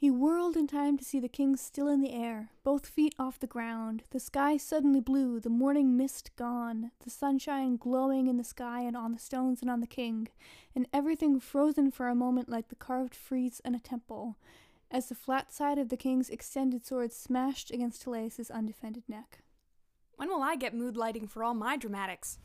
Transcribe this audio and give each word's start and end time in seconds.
He 0.00 0.10
whirled 0.10 0.56
in 0.56 0.66
time 0.66 0.96
to 0.96 1.04
see 1.04 1.20
the 1.20 1.28
king 1.28 1.56
still 1.56 1.86
in 1.86 2.00
the 2.00 2.14
air, 2.14 2.52
both 2.64 2.86
feet 2.86 3.14
off 3.18 3.38
the 3.38 3.46
ground, 3.46 4.02
the 4.12 4.18
sky 4.18 4.56
suddenly 4.56 5.02
blue, 5.02 5.40
the 5.40 5.50
morning 5.50 5.94
mist 5.94 6.34
gone, 6.36 6.92
the 7.04 7.10
sunshine 7.10 7.76
glowing 7.76 8.26
in 8.26 8.38
the 8.38 8.42
sky 8.42 8.80
and 8.80 8.96
on 8.96 9.12
the 9.12 9.18
stones 9.18 9.60
and 9.60 9.70
on 9.70 9.82
the 9.82 9.86
king, 9.86 10.28
and 10.74 10.88
everything 10.90 11.38
frozen 11.38 11.90
for 11.90 12.08
a 12.08 12.14
moment 12.14 12.48
like 12.48 12.70
the 12.70 12.76
carved 12.76 13.14
frieze 13.14 13.60
in 13.62 13.74
a 13.74 13.78
temple, 13.78 14.38
as 14.90 15.10
the 15.10 15.14
flat 15.14 15.52
side 15.52 15.76
of 15.76 15.90
the 15.90 15.98
king's 15.98 16.30
extended 16.30 16.86
sword 16.86 17.12
smashed 17.12 17.70
against 17.70 18.00
Teleus' 18.00 18.50
undefended 18.50 19.02
neck. 19.06 19.40
When 20.16 20.30
will 20.30 20.42
I 20.42 20.56
get 20.56 20.72
mood 20.72 20.96
lighting 20.96 21.26
for 21.26 21.44
all 21.44 21.52
my 21.52 21.76
dramatics? 21.76 22.38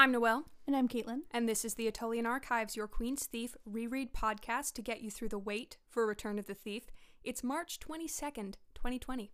I'm 0.00 0.12
Noelle, 0.12 0.46
And 0.66 0.74
I'm 0.74 0.88
Caitlin. 0.88 1.24
and 1.30 1.46
this 1.46 1.62
is 1.62 1.74
the 1.74 1.86
Attolian 1.86 2.24
Archives, 2.24 2.74
your 2.74 2.88
Queen's 2.88 3.26
Thief 3.26 3.54
reread 3.66 4.14
podcast 4.14 4.72
to 4.72 4.82
get 4.82 5.02
you 5.02 5.10
through 5.10 5.28
the 5.28 5.38
wait 5.38 5.76
for 5.90 6.06
Return 6.06 6.38
of 6.38 6.46
the 6.46 6.54
Thief. 6.54 6.84
It's 7.22 7.44
March 7.44 7.78
22nd, 7.80 8.54
2020. 8.74 9.30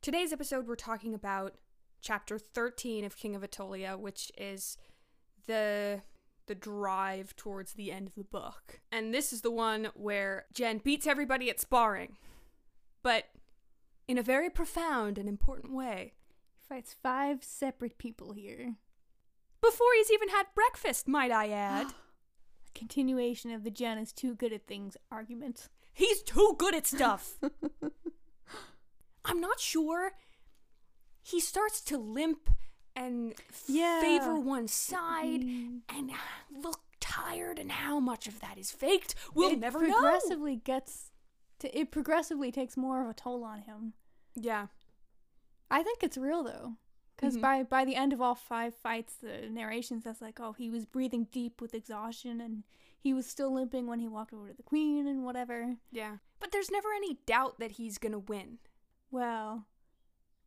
Today's 0.00 0.32
episode, 0.32 0.68
we're 0.68 0.76
talking 0.76 1.14
about 1.14 1.56
chapter 2.00 2.38
13 2.38 3.04
of 3.04 3.16
King 3.16 3.34
of 3.34 3.42
Attolia, 3.42 3.98
which 3.98 4.30
is 4.38 4.76
the 5.48 6.02
the 6.46 6.54
drive 6.54 7.34
towards 7.34 7.72
the 7.72 7.90
end 7.90 8.06
of 8.06 8.14
the 8.14 8.22
book. 8.22 8.78
And 8.92 9.12
this 9.12 9.32
is 9.32 9.40
the 9.40 9.50
one 9.50 9.88
where 9.94 10.46
Gen 10.54 10.78
beats 10.78 11.08
everybody 11.08 11.50
at 11.50 11.58
sparring, 11.58 12.18
but 13.02 13.24
in 14.06 14.16
a 14.16 14.22
very 14.22 14.48
profound 14.48 15.18
and 15.18 15.28
important 15.28 15.74
way. 15.74 16.14
He 16.54 16.62
fights 16.72 16.94
five 17.02 17.42
separate 17.42 17.98
people 17.98 18.34
here. 18.34 18.76
Before 19.60 19.86
he's 19.96 20.10
even 20.10 20.28
had 20.28 20.46
breakfast, 20.54 21.08
might 21.08 21.30
I 21.30 21.48
add. 21.50 21.86
A 22.68 22.78
continuation 22.78 23.50
of 23.52 23.64
the 23.64 23.70
Gen 23.70 23.98
is 23.98 24.12
too 24.12 24.34
good 24.34 24.52
at 24.52 24.66
things 24.66 24.96
argument. 25.10 25.68
He's 25.92 26.22
too 26.22 26.54
good 26.58 26.74
at 26.74 26.86
stuff. 26.86 27.34
I'm 29.24 29.40
not 29.40 29.60
sure. 29.60 30.12
He 31.22 31.40
starts 31.40 31.80
to 31.82 31.98
limp 31.98 32.48
and 32.96 33.34
Yeah. 33.66 34.00
favor 34.00 34.38
one 34.38 34.68
side 34.68 35.42
Mm. 35.42 35.82
and 35.88 36.12
look 36.50 36.80
tired, 37.00 37.58
and 37.58 37.70
how 37.72 38.00
much 38.00 38.26
of 38.26 38.40
that 38.40 38.58
is 38.58 38.70
faked, 38.70 39.14
we'll 39.34 39.52
it 39.52 39.58
never 39.58 39.86
know. 39.86 39.92
progressively 39.94 40.56
gets 40.56 41.10
to 41.60 41.76
it 41.78 41.90
progressively 41.90 42.50
takes 42.52 42.76
more 42.76 43.02
of 43.02 43.08
a 43.10 43.14
toll 43.14 43.44
on 43.44 43.62
him. 43.62 43.94
Yeah. 44.34 44.68
I 45.70 45.82
think 45.82 46.02
it's 46.02 46.16
real 46.16 46.42
though. 46.42 46.76
Because 47.18 47.36
Mhm. 47.36 47.40
by 47.42 47.62
by 47.64 47.84
the 47.84 47.96
end 47.96 48.12
of 48.12 48.20
all 48.20 48.36
five 48.36 48.74
fights, 48.76 49.16
the 49.16 49.50
narration 49.50 50.00
says 50.00 50.20
like, 50.22 50.38
oh, 50.38 50.52
he 50.52 50.70
was 50.70 50.86
breathing 50.86 51.24
deep 51.32 51.60
with 51.60 51.74
exhaustion, 51.74 52.40
and 52.40 52.62
he 53.00 53.12
was 53.12 53.26
still 53.26 53.52
limping 53.52 53.88
when 53.88 53.98
he 53.98 54.06
walked 54.06 54.32
over 54.32 54.48
to 54.48 54.54
the 54.54 54.62
queen 54.62 55.06
and 55.08 55.24
whatever. 55.24 55.76
Yeah. 55.90 56.18
But 56.38 56.52
there's 56.52 56.70
never 56.70 56.92
any 56.94 57.14
doubt 57.26 57.58
that 57.58 57.72
he's 57.72 57.98
gonna 57.98 58.20
win. 58.20 58.60
Well, 59.10 59.66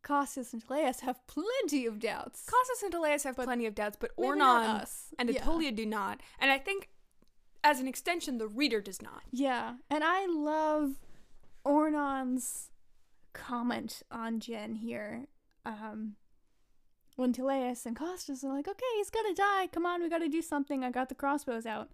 Costas 0.02 0.52
and 0.54 0.62
Teleus 0.66 1.00
have 1.00 1.24
plenty 1.26 1.84
of 1.86 1.98
doubts. 2.00 2.44
Costas 2.46 2.82
and 2.82 2.92
Teleus 2.92 3.24
have 3.24 3.36
plenty 3.36 3.66
of 3.66 3.74
doubts, 3.74 3.96
but 4.00 4.10
Ornon 4.16 4.84
and 5.18 5.28
Yeah. 5.30 5.44
Attolia 5.44 5.74
do 5.76 5.84
not. 5.86 6.20
And 6.38 6.50
I 6.50 6.58
think, 6.58 6.88
as 7.62 7.80
an 7.80 7.86
extension, 7.86 8.38
the 8.38 8.48
reader 8.48 8.80
does 8.80 9.00
not. 9.02 9.22
Yeah, 9.30 9.76
and 9.90 10.02
I 10.02 10.24
love 10.26 10.98
Ornon's 11.64 12.70
comment 13.32 14.02
on 14.10 14.40
Gen 14.40 14.76
here. 14.76 15.26
Um, 15.64 16.16
when 17.22 17.32
Teleus 17.32 17.86
and 17.86 17.94
Costas 17.96 18.42
are 18.42 18.52
like, 18.52 18.66
okay, 18.66 18.84
he's 18.96 19.08
gonna 19.08 19.32
die. 19.32 19.68
Come 19.68 19.86
on, 19.86 20.02
we 20.02 20.10
gotta 20.10 20.28
do 20.28 20.42
something. 20.42 20.82
I 20.82 20.90
got 20.90 21.08
the 21.08 21.14
crossbows 21.14 21.66
out. 21.66 21.88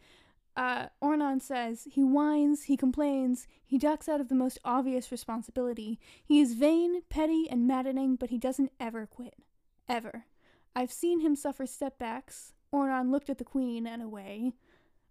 Uh, 0.56 0.86
Ornon 1.02 1.42
says, 1.42 1.86
he 1.90 2.02
whines, 2.02 2.64
he 2.64 2.78
complains, 2.78 3.46
he 3.64 3.76
ducks 3.76 4.08
out 4.08 4.22
of 4.22 4.30
the 4.30 4.34
most 4.34 4.58
obvious 4.64 5.12
responsibility. 5.12 6.00
He 6.25 6.41
is 6.41 6.54
vain, 6.54 7.03
petty, 7.10 7.47
and 7.48 7.69
maddening, 7.69 8.16
but 8.16 8.30
he 8.30 8.38
doesn't 8.38 8.72
ever 8.80 9.06
quit. 9.06 9.34
Ever. 9.86 10.25
I've 10.75 10.91
seen 10.91 11.20
him 11.20 11.36
suffer 11.36 11.66
setbacks. 11.66 12.54
Ornon 12.72 13.10
looked 13.10 13.28
at 13.28 13.36
the 13.36 13.44
queen 13.44 13.86
and 13.86 14.00
away. 14.03 14.54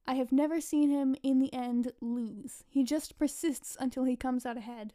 I 0.08 0.16
have 0.16 0.32
never 0.32 0.60
seen 0.60 0.90
him 0.90 1.16
in 1.22 1.38
the 1.38 1.54
end 1.54 1.92
lose. 2.02 2.64
He 2.68 2.84
just 2.84 3.20
persists 3.20 3.78
until 3.80 4.06
he 4.06 4.16
comes 4.16 4.48
out 4.48 4.58
ahead. 4.58 4.94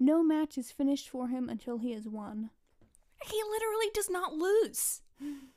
No 0.00 0.22
match 0.24 0.56
is 0.56 0.72
finished 0.72 1.10
for 1.10 1.28
him 1.28 1.50
until 1.50 1.76
he 1.76 1.92
has 1.92 2.08
won. 2.08 2.48
He 3.24 3.40
literally 3.50 3.90
does 3.94 4.10
not 4.10 4.34
lose. 4.34 5.02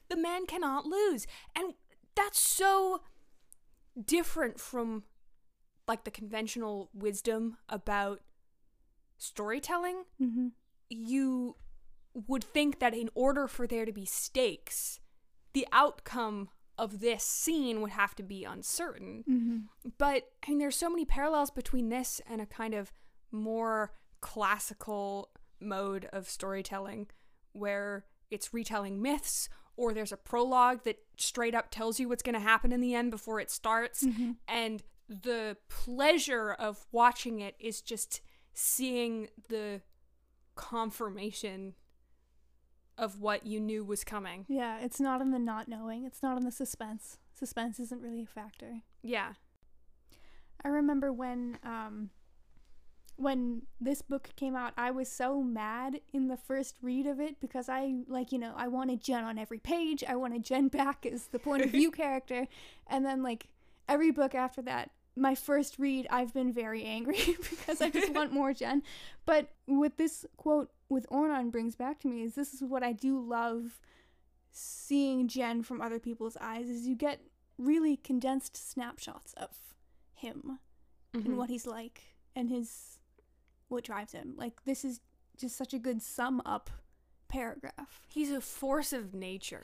The 0.10 0.16
man 0.16 0.46
cannot 0.46 0.86
lose. 0.86 1.26
And 1.56 1.74
that's 2.16 2.40
so 2.40 3.02
different 4.04 4.60
from 4.60 5.04
like 5.88 6.04
the 6.04 6.12
conventional 6.12 6.90
wisdom 6.94 7.58
about 7.70 8.22
storytelling. 9.18 10.04
Mm-hmm. 10.22 10.48
You 10.90 11.56
would 12.28 12.44
think 12.44 12.80
that 12.80 12.94
in 12.94 13.10
order 13.16 13.48
for 13.48 13.68
there 13.68 13.86
to 13.86 13.92
be 13.92 14.06
stakes, 14.06 15.00
the 15.54 15.68
outcome 15.72 16.50
of 16.78 17.00
this 17.00 17.24
scene 17.24 17.82
would 17.82 17.92
have 17.92 18.16
to 18.16 18.24
be 18.24 18.44
uncertain. 18.44 19.24
Mm-hmm. 19.30 19.90
But 19.98 20.24
I 20.46 20.52
mean, 20.52 20.60
there's 20.60 20.76
so 20.76 20.90
many 20.90 21.06
parallels 21.06 21.52
between 21.52 21.90
this 21.90 22.22
and 22.30 22.42
a 22.42 22.46
kind 22.46 22.74
of 22.74 22.92
more 23.32 23.94
classical 24.22 25.30
mode 25.60 26.08
of 26.12 26.30
storytelling 26.30 27.08
where 27.56 28.06
it's 28.30 28.54
retelling 28.54 29.02
myths 29.02 29.50
or 29.78 29.94
there's 29.94 30.12
a 30.12 30.18
prologue 30.18 30.84
that 30.84 31.00
straight 31.18 31.56
up 31.56 31.70
tells 31.70 32.00
you 32.00 32.08
what's 32.08 32.24
going 32.24 32.34
to 32.34 32.40
happen 32.40 32.72
in 32.72 32.82
the 32.82 32.96
end 32.96 33.12
before 33.12 33.40
it 33.40 33.52
starts. 33.52 34.04
Mm-hmm. 34.04 34.32
And 34.48 34.84
the 35.08 35.58
pleasure 35.70 36.52
of 36.52 36.86
watching 36.92 37.40
it 37.40 37.56
is 37.60 37.82
just 37.82 38.22
seeing 38.54 39.28
the 39.50 39.82
confirmation 40.56 41.74
of 42.98 43.20
what 43.20 43.46
you 43.46 43.60
knew 43.60 43.84
was 43.84 44.06
coming. 44.06 44.46
Yeah, 44.48 44.80
it's 44.80 45.02
not 45.02 45.20
in 45.22 45.32
the 45.32 45.40
not 45.40 45.68
knowing. 45.68 46.06
It's 46.06 46.24
not 46.24 46.38
in 46.38 46.46
the 46.46 46.52
suspense. 46.52 47.18
Suspense 47.38 47.80
isn't 47.80 48.02
really 48.02 48.24
a 48.24 48.28
factor. 48.28 48.82
Yeah. 49.04 49.34
I 50.64 50.70
remember 50.70 51.12
when 51.12 51.60
um 51.64 52.12
when 53.18 53.62
this 53.80 54.02
book 54.02 54.30
came 54.36 54.56
out, 54.56 54.74
I 54.78 54.92
was 54.92 55.10
so 55.10 55.42
mad 55.42 56.02
in 56.14 56.28
the 56.28 56.38
first 56.38 56.76
read 56.82 57.06
of 57.08 57.20
it 57.20 57.40
because 57.40 57.70
I 57.70 57.96
like, 58.08 58.32
you 58.32 58.38
know, 58.40 58.54
I 58.58 58.68
wanted 58.68 59.02
Gen 59.02 59.24
on 59.24 59.38
every 59.38 59.60
page. 59.60 60.04
I 60.08 60.16
wanted 60.16 60.44
Gen 60.44 60.68
back 60.80 61.06
as 61.06 61.28
the 61.28 61.40
point 61.40 61.64
of 61.64 61.72
view 61.72 61.92
character. 62.04 62.48
And 62.88 63.06
then 63.06 63.24
like 63.24 63.48
every 63.88 64.12
book 64.12 64.36
after 64.36 64.62
that, 64.64 64.92
my 65.16 65.34
first 65.34 65.80
read, 65.80 66.08
I've 66.10 66.34
been 66.34 66.52
very 66.52 66.84
angry 66.84 67.20
because 67.50 67.80
I 67.82 67.90
just 67.90 68.14
want 68.14 68.34
more 68.34 68.54
Gen. 68.54 68.84
But 69.26 69.50
what 69.66 69.98
this 69.98 70.26
quote 70.36 70.72
with 70.90 71.08
Ornon 71.10 71.52
brings 71.52 71.76
back 71.76 72.00
to 72.02 72.08
me 72.10 72.22
is 72.24 72.36
this 72.36 72.54
is 72.54 72.62
what 72.64 72.84
I 72.84 72.92
do 72.92 73.18
love 73.20 73.80
seeing 74.52 75.28
Gen 75.28 75.64
from 75.64 75.82
other 75.82 76.00
people's 76.00 76.38
eyes 76.40 76.70
is 76.70 76.88
you 76.88 76.96
get 76.96 77.20
really 77.58 77.96
condensed 77.98 78.56
snapshots 78.58 79.34
of 79.34 79.50
him 80.14 80.60
and 81.14 81.28
Mhm. 81.28 81.36
what 81.36 81.50
he's 81.50 81.66
like 81.66 82.02
and 82.36 82.50
his 82.50 82.95
what 83.70 83.84
drives 83.84 84.12
him. 84.12 84.34
Like 84.38 84.64
this 84.66 84.86
is 84.86 85.02
just 85.38 85.58
such 85.58 85.74
a 85.74 85.80
good 85.80 86.02
sum 86.02 86.42
up 86.46 86.70
paragraph. 87.28 88.02
He's 88.08 88.32
a 88.32 88.42
force 88.42 88.94
of 88.94 89.14
nature. 89.14 89.62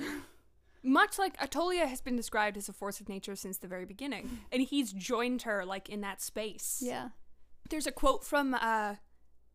Much 0.84 1.20
like 1.20 1.38
Attolia 1.38 1.88
has 1.88 2.02
been 2.02 2.16
described 2.16 2.58
as 2.58 2.68
a 2.68 2.74
force 2.74 3.00
of 3.00 3.08
nature 3.08 3.36
since 3.36 3.60
the 3.60 3.68
very 3.68 3.86
beginning, 3.86 4.40
and 4.52 4.64
he's 4.64 4.92
joined 4.92 5.44
her 5.44 5.64
like 5.64 5.88
in 5.90 6.02
that 6.02 6.22
space. 6.22 6.82
Yeah. 6.84 7.10
There's 7.70 7.88
a 7.88 7.92
quote 7.92 8.26
from 8.26 8.56
uh, 8.56 8.96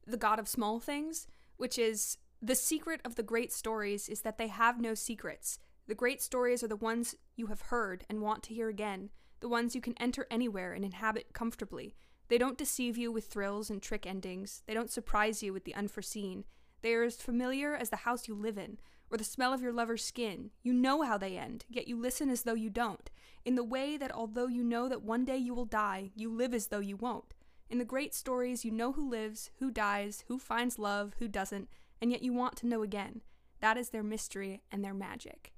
the 0.06 0.16
God 0.16 0.38
of 0.38 0.48
Small 0.48 0.78
Things, 0.78 1.26
which 1.56 1.78
is 1.78 2.16
The 2.40 2.54
secret 2.54 3.00
of 3.04 3.16
the 3.16 3.22
great 3.22 3.52
stories 3.52 4.08
is 4.08 4.20
that 4.20 4.38
they 4.38 4.48
have 4.48 4.80
no 4.80 4.94
secrets. 4.94 5.58
The 5.88 5.94
great 5.94 6.20
stories 6.22 6.62
are 6.62 6.68
the 6.68 6.76
ones 6.76 7.14
you 7.34 7.46
have 7.46 7.62
heard 7.62 8.04
and 8.08 8.20
want 8.20 8.42
to 8.44 8.54
hear 8.54 8.68
again, 8.68 9.10
the 9.40 9.48
ones 9.48 9.74
you 9.74 9.80
can 9.80 9.94
enter 9.98 10.26
anywhere 10.30 10.72
and 10.72 10.84
inhabit 10.84 11.32
comfortably. 11.32 11.94
They 12.28 12.38
don't 12.38 12.58
deceive 12.58 12.96
you 12.96 13.12
with 13.12 13.26
thrills 13.26 13.70
and 13.70 13.80
trick 13.80 14.06
endings, 14.06 14.62
they 14.66 14.74
don't 14.74 14.90
surprise 14.90 15.42
you 15.42 15.52
with 15.52 15.64
the 15.64 15.74
unforeseen. 15.74 16.44
They 16.82 16.94
are 16.94 17.04
as 17.04 17.16
familiar 17.16 17.74
as 17.74 17.90
the 17.90 17.96
house 17.96 18.28
you 18.28 18.34
live 18.34 18.58
in, 18.58 18.78
or 19.10 19.18
the 19.18 19.24
smell 19.24 19.52
of 19.52 19.62
your 19.62 19.72
lover's 19.72 20.04
skin. 20.04 20.50
You 20.62 20.72
know 20.72 21.02
how 21.02 21.18
they 21.18 21.36
end, 21.38 21.64
yet 21.68 21.88
you 21.88 21.96
listen 21.96 22.28
as 22.28 22.42
though 22.42 22.54
you 22.54 22.70
don't, 22.70 23.10
in 23.44 23.54
the 23.54 23.64
way 23.64 23.96
that 23.96 24.12
although 24.12 24.46
you 24.46 24.62
know 24.62 24.88
that 24.88 25.02
one 25.02 25.24
day 25.24 25.36
you 25.36 25.54
will 25.54 25.64
die, 25.64 26.10
you 26.14 26.30
live 26.30 26.52
as 26.52 26.68
though 26.68 26.80
you 26.80 26.96
won't. 26.96 27.34
In 27.68 27.78
the 27.78 27.84
great 27.84 28.14
stories, 28.14 28.64
you 28.64 28.70
know 28.70 28.92
who 28.92 29.08
lives, 29.08 29.50
who 29.58 29.70
dies, 29.70 30.24
who 30.28 30.38
finds 30.38 30.78
love, 30.78 31.14
who 31.18 31.28
doesn't, 31.28 31.68
and 32.00 32.10
yet 32.12 32.22
you 32.22 32.32
want 32.32 32.56
to 32.56 32.66
know 32.66 32.82
again. 32.82 33.22
That 33.60 33.76
is 33.76 33.90
their 33.90 34.02
mystery 34.02 34.62
and 34.70 34.84
their 34.84 34.94
magic. 34.94 35.52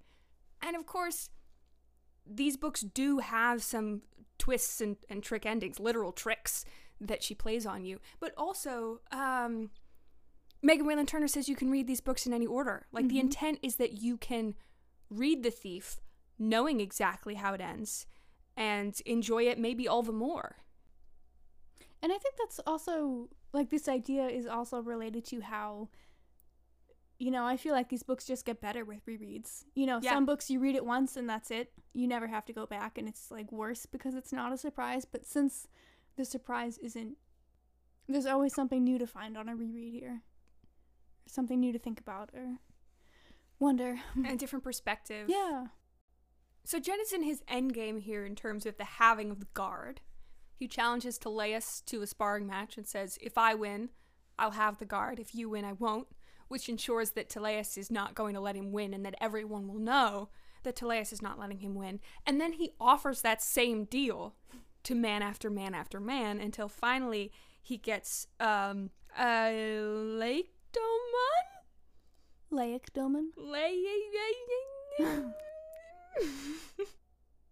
And 0.63 0.77
of 0.77 0.87
course, 0.87 1.31
these 2.29 2.57
books 2.57 2.81
do 2.83 3.19
have 3.19 3.63
some 3.63 4.03
twists 4.39 4.81
and, 4.81 4.97
and 5.09 5.23
trick 5.23 5.47
endings, 5.47 5.81
literal 5.81 6.13
tricks 6.13 6.65
that 7.01 7.23
she 7.23 7.35
plays 7.35 7.67
on 7.67 7.85
you. 7.85 7.99
But 8.21 8.33
also, 8.37 9.01
um, 9.13 9.71
Megan 10.63 10.87
Whalen 10.87 11.07
Turner 11.07 11.29
says 11.29 11.49
you 11.49 11.57
can 11.57 11.71
read 11.71 11.87
these 11.87 12.01
books 12.01 12.27
in 12.27 12.33
any 12.33 12.47
order. 12.47 12.87
Like, 12.93 13.09
the 13.09 13.17
Mhm. 13.17 13.21
intent 13.21 13.59
is 13.63 13.77
that 13.77 14.03
you 14.03 14.17
can 14.17 14.55
read 15.11 15.43
The 15.43 15.51
Thief 15.51 16.01
knowing 16.39 16.81
exactly 16.81 17.35
how 17.35 17.55
it 17.55 17.61
ends 17.61 18.07
and 18.57 19.01
enjoy 19.07 19.45
it 19.49 19.59
maybe 19.59 19.87
all 19.89 20.03
the 20.03 20.13
more. 20.13 20.57
And 22.03 22.13
I 22.13 22.19
think 22.19 22.37
that's 22.37 22.61
also 22.67 23.29
like 23.53 23.71
this 23.71 23.89
idea 23.89 24.27
is 24.29 24.47
also 24.47 24.81
related 24.81 25.25
to 25.27 25.41
how 25.41 25.89
you 27.19 27.31
know, 27.31 27.45
I 27.45 27.57
feel 27.57 27.73
like 27.75 27.89
these 27.89 28.03
books 28.05 28.25
just 28.25 28.45
get 28.45 28.61
better 28.61 28.85
with 28.85 29.05
rereads. 29.07 29.65
You 29.75 29.87
know, 29.87 29.99
Yeah. 30.03 30.13
some 30.13 30.25
books 30.27 30.51
you 30.51 30.61
read 30.61 30.77
it 30.77 30.85
once 30.85 31.17
and 31.17 31.29
that's 31.29 31.51
it. 31.51 31.73
You 31.93 32.07
never 32.07 32.29
have 32.29 32.45
to 32.47 32.53
go 32.53 32.65
back 32.67 32.97
and 32.99 33.09
it's 33.09 33.31
like 33.31 33.51
worse 33.51 33.87
because 33.87 34.15
it's 34.15 34.33
not 34.33 34.53
a 34.53 34.57
surprise, 34.57 35.05
but 35.05 35.27
since 35.27 35.67
the 36.17 36.25
surprise 36.25 36.79
isn't 36.79 37.17
there's 38.11 38.25
always 38.27 38.55
something 38.55 38.83
new 38.85 38.99
to 38.99 39.07
find 39.07 39.37
on 39.37 39.49
a 39.49 39.55
reread 39.57 39.93
here. 39.93 40.23
Something 41.27 41.61
new 41.61 41.73
to 41.73 41.79
think 41.79 42.01
about 42.01 42.31
or 42.33 42.59
wonder. 43.59 44.01
And 44.15 44.27
a 44.27 44.37
different 44.37 44.65
perspective. 44.65 45.29
yeah. 45.29 45.67
So 46.65 46.79
Gen 46.79 46.99
is 47.01 47.13
in 47.15 47.23
his 47.23 47.43
endgame 47.49 48.01
here 48.01 48.25
in 48.27 48.35
terms 48.37 48.67
of 48.67 48.77
the 48.77 48.85
having 48.85 49.31
of 49.31 49.41
the 49.41 49.47
guard. 49.55 50.03
He 50.55 50.69
challenges 50.69 51.19
Teleus 51.19 51.83
to 51.87 52.03
a 52.03 52.07
sparring 52.07 52.47
match 52.47 52.77
and 52.77 52.87
says, 52.87 53.19
If 53.23 53.39
I 53.39 53.55
win, 53.55 53.89
I'll 54.39 54.51
have 54.53 54.79
the 54.79 54.85
guard. 54.85 55.19
If 55.19 55.35
you 55.35 55.49
win, 55.49 55.65
I 55.65 55.73
won't. 55.73 56.09
Which 56.49 56.69
ensures 56.69 57.11
that 57.11 57.29
Teleus 57.29 57.77
is 57.77 57.91
not 57.91 58.15
going 58.15 58.35
to 58.35 58.41
let 58.41 58.57
him 58.57 58.73
win 58.73 58.95
and 58.95 59.05
that 59.05 59.15
everyone 59.21 59.69
will 59.69 59.79
know 59.79 60.31
that 60.63 60.77
Teleus 60.77 61.13
is 61.13 61.23
not 61.23 61.39
letting 61.39 61.59
him 61.59 61.75
win. 61.75 62.01
And 62.27 62.41
then 62.41 62.55
he 62.55 62.73
offers 62.81 63.23
that 63.23 63.43
same 63.43 63.85
deal 63.85 64.35
to 64.85 64.95
man 64.95 65.23
after 65.23 65.51
man 65.51 65.75
after 65.75 66.01
man 66.01 66.41
until 66.41 66.69
finally 66.69 67.33
he 67.61 67.77
gets 67.77 68.27
um 68.41 68.91
a 69.19 69.53
Lake 69.83 70.53
Laecdomon. 72.51 73.33
Doman? 74.99 75.35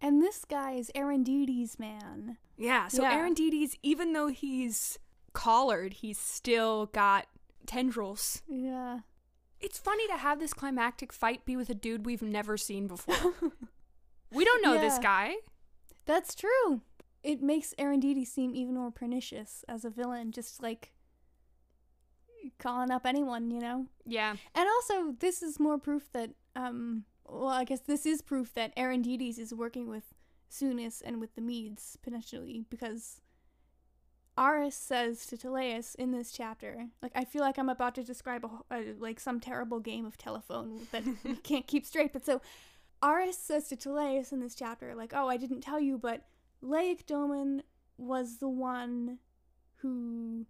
And 0.01 0.23
this 0.23 0.45
guy 0.45 0.73
is 0.73 0.91
Erondites 0.95 1.79
man. 1.79 2.37
Yeah, 2.57 2.89
so 2.89 3.03
Yeah. 3.03 3.19
Erondites, 3.19 3.77
even 3.83 4.13
though 4.13 4.29
he's 4.29 4.99
collared, 5.33 5.95
he's 5.95 6.19
still 6.19 6.87
got 6.87 7.27
tendrils. 7.67 8.43
Yeah. 8.49 9.01
It's 9.61 9.79
funny 9.79 10.07
to 10.09 10.17
have 10.17 10.39
this 10.39 10.53
climactic 10.53 11.13
fight 11.13 11.45
be 11.45 11.57
with 11.57 11.71
a 11.71 11.75
dude 11.75 12.07
we've 12.07 12.23
never 12.23 12.57
seen 12.57 12.87
before. 12.87 13.35
we 14.33 14.45
don't 14.45 14.63
know 14.63 14.79
this 14.79 14.99
guy. 14.99 15.35
That's 16.05 16.35
true. 16.35 16.83
It 17.23 17.43
makes 17.43 17.75
Erondites 17.79 18.29
seem 18.29 18.55
even 18.55 18.75
more 18.75 18.91
pernicious 18.91 19.65
as 19.69 19.85
a 19.85 19.91
villain, 19.91 20.31
just 20.31 20.63
like 20.63 20.93
calling 22.59 22.91
up 22.91 23.07
anyone, 23.07 23.51
you 23.51 23.61
know? 23.61 23.87
Yeah. 24.05 24.37
And 24.55 24.69
also, 24.69 25.17
this 25.19 25.43
is 25.43 25.59
more 25.59 25.79
proof 25.79 26.11
that, 26.13 26.31
um, 26.55 27.05
well, 27.27 27.49
I 27.49 27.65
guess 27.65 27.81
this 27.81 28.07
is 28.07 28.23
proof 28.23 28.55
that 28.55 28.77
Erondites 28.77 29.39
is 29.39 29.53
working 29.53 29.89
with 29.89 30.05
Sounis 30.51 31.03
and 31.05 31.21
with 31.21 31.35
the 31.35 31.41
Medes, 31.41 31.99
potentially, 32.03 32.65
because 32.71 33.21
Aris 34.39 34.75
says 34.75 35.27
to 35.27 35.37
Teleus 35.37 35.95
in 35.95 36.13
this 36.13 36.31
chapter, 36.31 36.89
like, 37.03 37.13
I 37.15 37.25
feel 37.25 37.41
like 37.41 37.59
I'm 37.59 37.69
about 37.69 37.95
to 37.95 38.05
describe 38.05 38.45
a, 38.45 38.75
a 38.75 38.79
uh, 38.79 38.83
like 38.99 39.19
some 39.19 39.41
terrible 39.41 39.81
game 39.81 40.05
of 40.05 40.19
telephone 40.19 40.87
that 40.93 41.05
we 41.25 41.37
can't 41.37 41.67
keep 41.67 41.87
straight, 41.87 42.13
but 42.13 42.25
so 42.25 42.41
Aris 43.03 43.39
says 43.39 43.69
to 43.69 43.77
Teleus 43.77 44.33
in 44.33 44.41
this 44.41 44.55
chapter, 44.55 44.95
like, 44.95 45.13
oh, 45.15 45.29
I 45.29 45.37
didn't 45.37 45.63
tell 45.63 45.81
you, 45.81 45.99
but 45.99 46.25
Laecdomon 46.63 47.63
was 47.99 48.39
the 48.39 48.49
one 48.49 49.19
who 49.77 50.47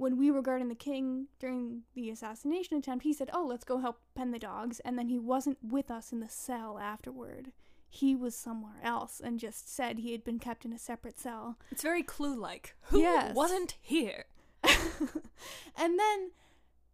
when 0.00 0.16
we 0.16 0.30
were 0.30 0.40
guarding 0.40 0.68
the 0.68 0.74
king 0.74 1.26
during 1.38 1.82
the 1.94 2.08
assassination 2.08 2.78
attempt, 2.78 3.04
he 3.04 3.12
said, 3.12 3.28
Oh, 3.34 3.44
let's 3.44 3.64
go 3.64 3.78
help 3.78 4.00
pen 4.14 4.30
the 4.30 4.38
dogs. 4.38 4.80
And 4.80 4.98
then 4.98 5.08
he 5.08 5.18
wasn't 5.18 5.58
with 5.62 5.90
us 5.90 6.10
in 6.10 6.20
the 6.20 6.28
cell 6.28 6.78
afterward. 6.78 7.52
He 7.92 8.14
was 8.14 8.36
somewhere 8.36 8.78
else 8.84 9.20
and 9.22 9.40
just 9.40 9.68
said 9.74 9.98
he 9.98 10.12
had 10.12 10.22
been 10.22 10.38
kept 10.38 10.64
in 10.64 10.72
a 10.72 10.78
separate 10.78 11.18
cell. 11.18 11.58
It's 11.72 11.82
very 11.82 12.04
clue 12.04 12.38
like. 12.38 12.76
Who 12.82 13.00
Yes. 13.00 13.34
wasn't 13.34 13.76
here? 13.80 14.26
and 14.64 15.98
then, 15.98 16.30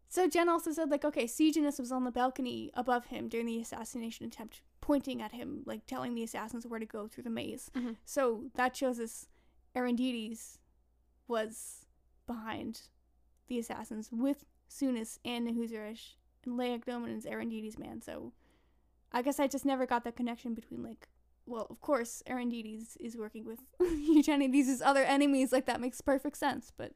so 0.08 0.26
Gen 0.26 0.48
also 0.48 0.72
said, 0.72 0.90
like, 0.90 1.04
okay, 1.04 1.26
Sejanus 1.26 1.78
was 1.78 1.93
on 1.93 2.04
the 2.04 2.10
balcony 2.10 2.70
above 2.75 3.06
him 3.06 3.28
during 3.28 3.46
the 3.46 3.60
assassination 3.60 4.25
attempt, 4.25 4.62
pointing 4.81 5.20
at 5.20 5.32
him, 5.32 5.62
like 5.66 5.84
telling 5.87 6.14
the 6.14 6.22
assassins 6.22 6.66
where 6.66 6.81
to 6.81 6.87
go 6.87 7.06
through 7.06 7.25
the 7.25 7.31
maze. 7.31 7.70
Mhm. 7.75 7.96
So 8.06 8.44
that 8.54 8.75
shows 8.75 8.98
us 8.98 9.26
Erondites 9.75 10.58
was 11.28 11.84
behind 12.26 12.82
the 13.48 13.58
assassins 13.58 14.10
with 14.10 14.44
Sounis 14.70 15.19
and 15.25 15.46
Nahuseresh, 15.46 16.14
and 16.44 17.08
is 17.08 17.26
Erondites' 17.26 17.78
man. 17.78 18.00
So 18.00 18.32
I 19.16 19.22
guess 19.22 19.40
I 19.40 19.46
just 19.46 19.64
never 19.64 19.86
got 19.86 20.04
that 20.04 20.16
connection 20.16 20.54
between, 20.54 20.82
like, 20.82 21.08
well, 21.46 21.66
of 21.70 21.80
course, 21.80 22.22
Erondites 22.28 22.96
is 23.00 23.16
working 23.16 23.46
with 23.46 23.60
Eugenides' 23.80 24.82
other 24.82 25.02
enemies. 25.04 25.52
Like, 25.52 25.66
that 25.66 25.80
makes 25.80 26.00
perfect 26.00 26.36
sense, 26.36 26.72
but 26.76 26.92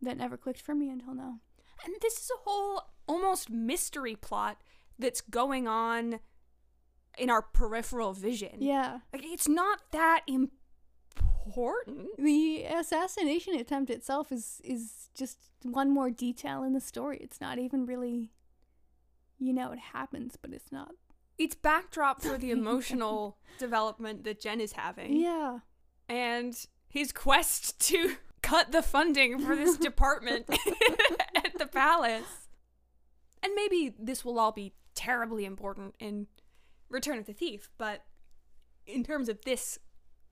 that 0.00 0.16
never 0.16 0.36
clicked 0.36 0.60
for 0.60 0.74
me 0.74 0.90
until 0.90 1.14
now. 1.14 1.38
And 1.84 1.94
this 2.00 2.14
is 2.14 2.30
a 2.30 2.40
whole 2.48 2.82
almost 3.06 3.50
mystery 3.50 4.16
plot 4.16 4.62
that's 4.98 5.20
going 5.20 5.66
on 5.68 6.20
in 7.18 7.30
our 7.30 7.42
peripheral 7.42 8.12
vision. 8.12 8.56
Yeah. 8.58 9.00
Like 9.12 9.24
it's 9.24 9.48
not 9.48 9.80
that 9.92 10.22
important. 10.26 12.08
The 12.18 12.64
assassination 12.64 13.54
attempt 13.54 13.90
itself 13.90 14.32
is 14.32 14.60
is 14.64 15.08
just 15.14 15.38
one 15.62 15.90
more 15.90 16.10
detail 16.10 16.62
in 16.62 16.72
the 16.72 16.80
story. 16.80 17.18
It's 17.20 17.40
not 17.40 17.58
even 17.58 17.86
really 17.86 18.32
you 19.38 19.52
know 19.52 19.72
it 19.72 19.78
happens, 19.78 20.36
but 20.40 20.52
it's 20.52 20.70
not. 20.70 20.94
It's 21.42 21.54
backdrop 21.54 22.22
for 22.22 22.38
the 22.38 22.50
emotional 22.58 23.38
development 23.58 24.24
that 24.24 24.40
Gen 24.40 24.60
is 24.60 24.72
having. 24.72 25.16
Yeah. 25.16 25.58
and 26.08 26.54
his 26.88 27.10
quest 27.12 27.80
to 27.88 28.16
cut 28.42 28.70
the 28.72 28.82
funding 28.82 29.38
for 29.38 29.56
this 29.56 29.76
department 29.88 30.46
at 31.34 31.58
the 31.58 31.66
palace. 31.66 32.48
And 33.42 33.54
maybe 33.54 33.94
this 33.98 34.24
will 34.24 34.38
all 34.38 34.52
be 34.52 34.74
terribly 34.94 35.44
important 35.44 35.94
in 35.98 36.26
Return 36.90 37.18
of 37.18 37.24
the 37.26 37.32
Thief, 37.32 37.70
but 37.78 38.04
in 38.86 39.02
terms 39.02 39.28
of 39.30 39.40
this 39.44 39.78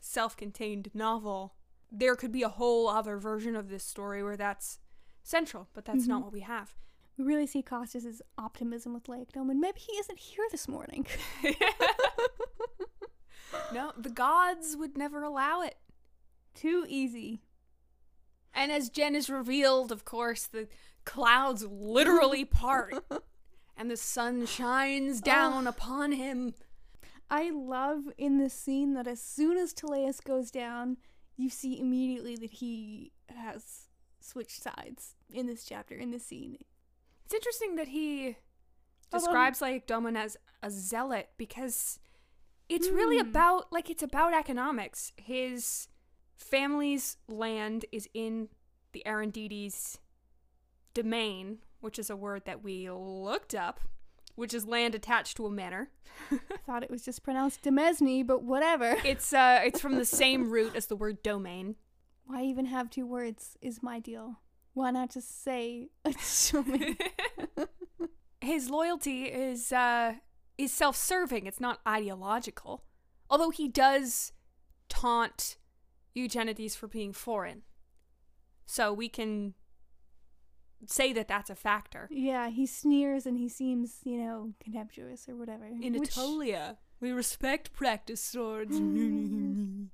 self 0.00 0.36
contained 0.36 0.90
novel, 0.92 1.54
there 1.90 2.14
could 2.14 2.30
be 2.32 2.42
a 2.42 2.48
whole 2.50 2.88
other 2.88 3.16
version 3.16 3.56
of 3.56 3.68
this 3.68 3.82
story 3.84 4.22
where 4.22 4.36
that's 4.36 4.78
central, 5.22 5.68
but 5.72 5.84
that's 5.86 6.06
not 6.06 6.20
Mhm. 6.20 6.24
what 6.24 6.32
we 6.32 6.40
have. 6.40 6.74
We 7.20 7.26
really 7.26 7.46
see 7.46 7.61
Costas' 7.61 8.22
optimism 8.38 8.94
with 8.94 9.06
and 9.06 9.61
maybe 9.61 9.78
he 9.78 9.93
isn't 9.99 10.19
here 10.19 10.46
this 10.50 10.67
morning. 10.67 11.06
no, 13.74 13.93
the 13.98 14.08
gods 14.08 14.74
would 14.74 14.96
never 14.96 15.22
allow 15.22 15.60
it. 15.60 15.74
Too 16.55 16.86
easy. 16.89 17.43
And 18.55 18.72
as 18.72 18.89
Gen 18.89 19.15
is 19.15 19.29
revealed, 19.29 19.93
of 19.93 20.06
course, 20.06 20.46
the 20.46 20.67
clouds 21.05 21.62
literally 21.62 22.44
part 22.46 23.05
and 23.77 23.91
the 23.91 23.98
sun 23.98 24.46
shines 24.46 25.20
down 25.20 25.67
upon 25.67 26.12
him. 26.12 26.55
I 27.31 27.50
love 27.50 28.05
in 28.17 28.39
this 28.39 28.55
scene 28.55 28.94
that 28.94 29.06
as 29.06 29.20
soon 29.20 29.58
as 29.58 29.74
Teleus 29.74 30.24
goes 30.24 30.50
down, 30.50 30.96
you 31.36 31.50
see 31.50 31.79
immediately 31.79 32.36
that 32.36 32.53
he 32.53 33.12
has 33.29 33.91
switched 34.20 34.62
sides 34.62 35.17
in 35.31 35.46
this 35.46 35.67
chapter, 35.67 35.94
in 35.94 36.12
this 36.12 36.24
scene. 36.24 36.56
It's 37.31 37.34
interesting 37.37 37.77
that 37.77 37.87
he 37.89 38.37
describes 39.13 39.60
like 39.60 39.87
Doman 39.87 40.17
as 40.17 40.37
a 40.65 40.70
zealot 40.70 41.29
because 41.37 42.01
it's 42.69 42.89
really 42.89 43.20
Hmm. 43.20 43.29
about 43.29 43.70
like 43.72 43.89
it's 43.89 44.03
about 44.03 44.34
economics. 44.34 45.13
His 45.17 45.87
family's 46.34 47.19
land 47.29 47.84
is 47.93 48.08
in 48.15 48.49
the 48.91 49.05
Erondites 49.06 49.99
domain, 50.93 51.58
which 51.81 52.01
is 52.01 52.10
a 52.10 52.17
word 52.17 52.46
that 52.46 52.65
we 52.65 52.91
looked 52.91 53.55
up, 53.55 53.79
which 54.34 54.53
is 54.53 54.67
land 54.67 54.96
attached 54.96 55.37
to 55.37 55.46
a 55.46 55.51
manor. 55.53 55.91
I 56.32 56.56
thought 56.67 56.82
it 56.82 56.91
was 56.91 57.05
just 57.05 57.22
pronounced 57.22 57.63
Demesne, 57.63 58.27
but 58.27 58.43
whatever. 58.43 58.96
It's 59.05 59.32
uh 59.32 59.60
it's 59.65 59.81
from 59.81 59.94
the 59.94 60.05
same 60.05 60.51
root 60.51 60.75
as 60.75 60.87
the 60.87 60.96
word 60.96 61.22
domain. 61.22 61.77
Why 62.25 62.43
even 62.43 62.67
have 62.67 62.91
two 62.91 63.06
words 63.06 63.56
is 63.63 63.84
my 63.84 64.01
deal. 64.01 64.41
Why 64.74 64.91
not 64.91 65.10
just 65.10 65.43
say 65.43 65.89
show 66.20 66.62
me? 66.62 66.96
His 68.41 68.70
loyalty 68.70 69.24
is 69.24 69.72
uh 69.72 70.15
is 70.58 70.72
self-serving. 70.72 71.46
It's 71.46 71.60
not 71.60 71.81
ideological. 71.86 72.84
Although 73.29 73.50
he 73.50 73.69
does 73.69 74.32
taunt 74.89 75.56
Eugenides 76.15 76.74
for 76.74 76.89
being 76.89 77.12
foreign. 77.12 77.62
So 78.67 78.93
we 78.93 79.08
can 79.08 79.55
say 80.86 81.12
that 81.12 81.29
that's 81.29 81.50
a 81.50 81.55
factor. 81.55 82.08
Yeah, 82.10 82.48
he 82.50 82.67
sneers 82.67 83.27
and 83.27 83.36
he 83.39 83.48
seems, 83.48 83.98
you 84.05 84.19
know, 84.19 84.53
contemptuous 84.62 85.29
or 85.29 85.36
whatever. 85.36 85.67
In 85.67 85.94
which- 85.98 86.10
Attolia, 86.10 86.77
we 87.00 87.12
respect 87.12 87.72
practice 87.72 88.22
swords. 88.22 88.77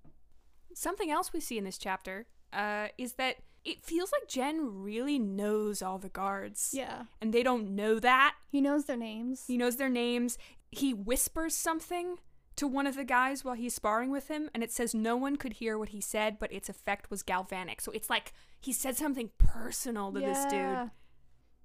Something 0.74 1.10
else 1.10 1.32
we 1.32 1.40
see 1.40 1.58
in 1.58 1.64
this 1.64 1.78
chapter 1.78 2.26
uh, 2.52 2.88
is 2.98 3.14
that 3.14 3.36
it 3.66 3.82
feels 3.82 4.12
like 4.12 4.28
Gen 4.28 4.82
really 4.82 5.18
knows 5.18 5.82
all 5.82 5.98
the 5.98 6.08
guards. 6.08 6.70
Yeah, 6.72 7.04
And 7.20 7.32
they 7.32 7.42
don't 7.42 7.74
know 7.74 7.98
that. 7.98 8.34
he 8.50 8.60
knows 8.60 8.84
their 8.86 8.96
names. 8.96 9.44
He 9.46 9.56
knows 9.56 9.76
their 9.76 9.88
names. 9.88 10.38
He 10.70 10.92
whispers 10.94 11.54
something 11.54 12.18
to 12.56 12.66
one 12.66 12.86
of 12.86 12.96
the 12.96 13.04
guys 13.04 13.44
while 13.44 13.54
he's 13.54 13.74
sparring 13.74 14.10
with 14.10 14.28
him, 14.28 14.48
and 14.54 14.62
it 14.62 14.72
says 14.72 14.94
no 14.94 15.14
one 15.16 15.36
could 15.36 15.54
hear 15.54 15.76
what 15.76 15.90
he 15.90 16.00
said, 16.00 16.38
but 16.38 16.52
its 16.52 16.68
effect 16.68 17.10
was 17.10 17.22
galvanic. 17.22 17.80
So 17.82 17.92
it's 17.92 18.08
like 18.08 18.32
he 18.60 18.72
said 18.72 18.96
something 18.96 19.30
personal 19.38 20.10
to 20.12 20.20
this 20.20 20.44
dude. 20.46 20.90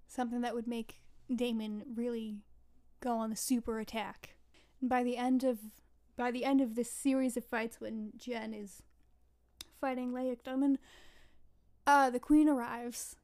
Something 0.08 0.42
that 0.42 0.54
would 0.54 0.68
make 0.68 1.02
Damon 1.34 1.84
really 1.96 2.40
go 3.00 3.16
on 3.18 3.30
the 3.30 3.36
super 3.38 3.80
attack. 3.80 4.36
And 4.82 4.90
by 4.90 5.04
the 5.04 5.16
end 5.18 5.44
of 5.44 5.60
by 6.18 6.30
the 6.30 6.44
end 6.44 6.60
of 6.60 6.76
this 6.76 6.92
series 6.92 7.38
of 7.38 7.46
fights 7.46 7.80
when 7.80 8.12
Gen 8.18 8.54
is 8.54 8.84
fighting 9.80 10.12
Laecdomon, 10.12 10.78
uh, 11.88 12.10
the 12.10 12.20
queen 12.20 12.48
arrives 12.48 13.16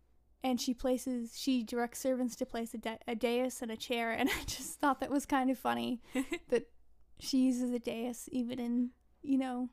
and 0.43 0.61
she 0.61 0.73
places 0.73 1.33
she 1.37 1.63
directs 1.63 1.99
servants 1.99 2.35
to 2.35 2.45
place 2.45 2.73
a, 2.73 2.97
a 3.07 3.15
dais 3.15 3.61
and 3.61 3.71
a 3.71 3.77
chair 3.77 4.11
and 4.11 4.29
I 4.39 4.43
just 4.45 4.79
thought 4.79 4.99
that 4.99 5.09
was 5.09 5.25
kind 5.25 5.49
of 5.49 5.57
funny 5.57 6.01
that 6.49 6.67
she 7.19 7.39
uses 7.39 7.71
a 7.71 7.79
dais 7.79 8.29
even 8.31 8.59
in, 8.59 8.89
you 9.23 9.37
know, 9.37 9.69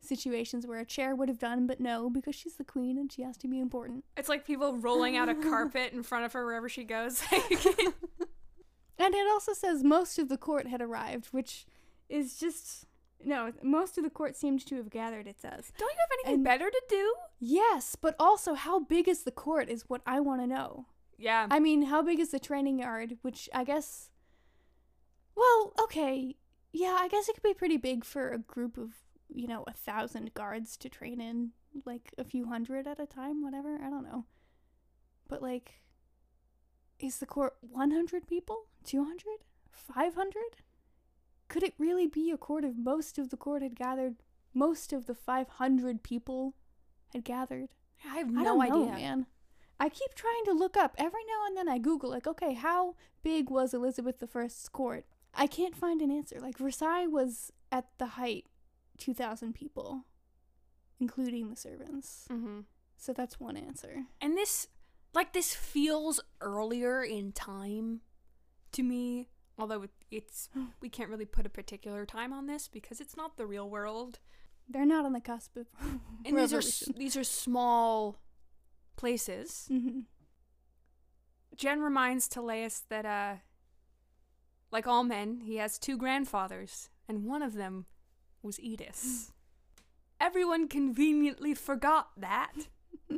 situations 0.00 0.66
where 0.66 0.78
a 0.78 0.84
chair 0.84 1.14
would 1.14 1.28
have 1.28 1.38
done, 1.38 1.66
but 1.66 1.80
no, 1.80 2.08
because 2.08 2.34
she's 2.34 2.54
the 2.54 2.64
queen 2.64 2.98
and 2.98 3.10
she 3.10 3.22
has 3.22 3.36
to 3.36 3.48
be 3.48 3.58
important. 3.58 4.04
It's 4.16 4.28
like 4.28 4.46
people 4.46 4.76
rolling 4.76 5.16
out 5.16 5.28
a 5.28 5.34
carpet 5.50 5.92
in 5.92 6.02
front 6.02 6.24
of 6.24 6.32
her 6.32 6.44
wherever 6.44 6.68
she 6.68 6.84
goes. 6.84 7.22
And 8.98 9.14
it 9.14 9.30
also 9.30 9.52
says 9.52 9.84
most 9.84 10.18
of 10.18 10.28
the 10.28 10.36
court 10.36 10.66
had 10.66 10.80
arrived, 10.80 11.26
which 11.26 11.66
is 12.08 12.36
just 12.36 12.84
no. 13.24 13.52
Most 13.62 13.98
of 13.98 14.04
the 14.04 14.10
court 14.10 14.36
seemed 14.36 14.64
to 14.66 14.76
have 14.76 14.90
gathered. 14.90 15.26
It 15.26 15.40
says 15.40 15.72
Don't 15.78 15.90
you 15.90 15.96
have 16.00 16.10
anything 16.20 16.34
And- 16.36 16.44
better 16.44 16.70
to 16.70 16.82
do? 16.88 17.14
yes, 17.38 17.96
but 17.96 18.14
also 18.18 18.54
how 18.54 18.78
big 18.80 19.08
is 19.08 19.22
the 19.24 19.30
court 19.32 19.68
is 19.68 19.88
what 19.88 20.02
I 20.06 20.20
want 20.20 20.40
to 20.40 20.46
know. 20.46 20.86
Yeah. 21.16 21.46
I 21.50 21.58
mean, 21.58 21.82
how 21.82 22.02
big 22.02 22.20
is 22.20 22.30
the 22.30 22.38
training 22.38 22.78
yard? 22.78 23.18
Which 23.22 23.48
I 23.52 23.64
guess. 23.64 24.10
Well, 25.34 25.72
okay, 25.80 26.36
yeah, 26.72 26.96
I 27.00 27.08
guess 27.08 27.28
it 27.28 27.34
could 27.34 27.42
be 27.42 27.54
pretty 27.54 27.76
big 27.76 28.04
for 28.04 28.30
a 28.30 28.38
group 28.38 28.76
of 28.78 28.90
you 29.28 29.46
know 29.46 29.64
a 29.66 29.72
thousand 29.72 30.32
guards 30.34 30.76
to 30.78 30.88
train 30.88 31.20
in, 31.20 31.50
like 31.84 32.14
a 32.18 32.24
few 32.24 32.46
hundred 32.46 32.86
at 32.86 32.98
a 33.00 33.06
time, 33.06 33.42
whatever. 33.42 33.76
I 33.82 33.90
don't 33.90 34.04
know, 34.04 34.24
but 35.28 35.42
like, 35.42 35.80
is 36.98 37.18
the 37.18 37.26
court 37.26 37.56
one 37.60 37.90
hundred 37.90 38.26
people? 38.26 38.66
200? 38.84 39.44
500? 39.70 40.42
Could 41.48 41.62
it 41.62 41.74
really 41.78 42.06
be 42.06 42.30
a 42.30 42.36
court 42.36 42.64
if 42.64 42.76
most 42.76 43.18
of 43.18 43.30
the 43.30 43.36
court 43.36 43.62
had 43.62 43.74
gathered? 43.74 44.16
Most 44.54 44.92
of 44.92 45.06
the 45.06 45.14
500 45.14 46.02
people 46.02 46.54
had 47.12 47.24
gathered? 47.24 47.68
I 48.04 48.16
have 48.18 48.28
I 48.28 48.42
no 48.42 48.44
don't 48.44 48.68
know, 48.68 48.82
idea. 48.84 48.94
man. 48.94 49.26
I 49.80 49.88
keep 49.88 50.14
trying 50.14 50.44
to 50.46 50.52
look 50.52 50.76
up. 50.76 50.94
Every 50.98 51.24
now 51.26 51.46
and 51.46 51.56
then 51.56 51.68
I 51.68 51.78
Google, 51.78 52.10
like, 52.10 52.26
okay, 52.26 52.54
how 52.54 52.96
big 53.22 53.48
was 53.50 53.72
Elizabeth 53.72 54.22
I's 54.36 54.68
court? 54.68 55.04
I 55.34 55.46
can't 55.46 55.76
find 55.76 56.02
an 56.02 56.10
answer. 56.10 56.40
Like, 56.40 56.58
Versailles 56.58 57.06
was 57.06 57.52
at 57.70 57.86
the 57.98 58.06
height 58.06 58.46
2,000 58.98 59.54
people, 59.54 60.04
including 61.00 61.50
the 61.50 61.56
servants. 61.56 62.24
hmm 62.28 62.60
So 62.96 63.12
that's 63.12 63.38
one 63.38 63.56
answer. 63.56 64.04
And 64.20 64.36
this, 64.36 64.66
like, 65.14 65.32
this 65.32 65.54
feels 65.54 66.20
earlier 66.40 67.02
in 67.04 67.32
time 67.32 68.00
to 68.72 68.82
me. 68.82 69.28
Although 69.58 69.82
it- 69.82 69.90
it's, 70.10 70.48
we 70.80 70.88
can't 70.88 71.10
really 71.10 71.24
put 71.24 71.46
a 71.46 71.50
particular 71.50 72.06
time 72.06 72.32
on 72.32 72.46
this 72.46 72.68
because 72.68 73.00
it's 73.00 73.16
not 73.16 73.36
the 73.36 73.46
real 73.46 73.68
world. 73.68 74.18
They're 74.68 74.86
not 74.86 75.04
on 75.04 75.12
the 75.12 75.20
cusp 75.20 75.56
of 75.56 75.66
And 76.26 76.36
these 76.38 76.52
are 76.52 76.92
these 76.92 77.16
are 77.16 77.24
small 77.24 78.18
places. 78.96 79.68
Mm-hmm. 79.72 80.00
Gen 81.56 81.80
reminds 81.80 82.28
Teleus 82.28 82.82
that, 82.88 83.04
uh, 83.04 83.34
like 84.70 84.86
all 84.86 85.02
men, 85.02 85.40
he 85.40 85.56
has 85.56 85.78
two 85.78 85.96
grandfathers, 85.96 86.88
and 87.08 87.24
one 87.24 87.42
of 87.42 87.54
them 87.54 87.86
was 88.42 88.58
Eddis. 88.58 89.32
Everyone 90.20 90.68
conveniently 90.68 91.54
forgot 91.54 92.10
that. 92.16 92.52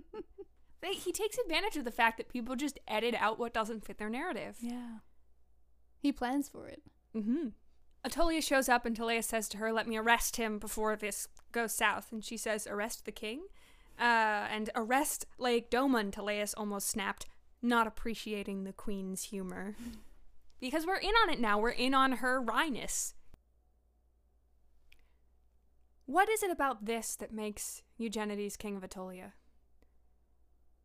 they, 0.81 0.93
he 0.93 1.13
takes 1.13 1.37
advantage 1.39 1.77
of 1.77 1.85
the 1.85 1.91
fact 1.91 2.17
that 2.17 2.29
people 2.29 2.57
just 2.57 2.79
edit 2.89 3.15
out 3.19 3.39
what 3.39 3.53
doesn't 3.53 3.85
fit 3.85 3.99
their 3.99 4.11
narrative. 4.11 4.57
Yeah. 4.61 4.99
He 6.01 6.13
plans 6.13 6.49
for 6.49 6.67
it. 6.67 6.83
Mm-hmm. 7.15 7.49
Attolia 8.05 8.43
shows 8.43 8.69
up 8.69 8.87
and 8.87 8.97
Teleus 8.97 9.25
says 9.27 9.49
to 9.51 9.59
her, 9.59 9.73
Let 9.73 9.87
me 9.87 9.97
arrest 9.97 10.37
him 10.37 10.59
before 10.59 10.97
this 10.97 11.29
goes 11.53 11.75
south. 11.75 12.11
And 12.11 12.25
she 12.25 12.37
says, 12.37 12.67
Arrest 12.67 13.05
the 13.05 13.13
king? 13.13 13.43
Uh, 13.99 14.49
and 14.51 14.71
arrest 14.75 15.27
Laecdomon, 15.39 16.11
Teleus 16.11 16.55
almost 16.57 16.89
snapped, 16.89 17.27
not 17.61 17.87
appreciating 17.87 18.65
the 18.65 18.73
queen's 18.73 19.25
humor. 19.25 19.75
because 20.61 20.87
we're 20.87 20.97
in 20.97 21.13
on 21.23 21.31
it 21.31 21.41
now. 21.41 21.59
We're 21.59 21.71
in 21.71 21.93
on 21.93 22.13
her 22.13 22.41
wryness. 22.41 23.13
What 26.07 26.29
is 26.29 26.43
it 26.43 26.51
about 26.51 26.87
this 26.87 27.15
that 27.17 27.33
makes 27.33 27.83
Eugenides 27.99 28.57
king 28.57 28.77
of 28.77 28.83
Attolia? 28.83 29.33